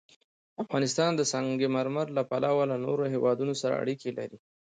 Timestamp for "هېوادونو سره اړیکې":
3.13-4.09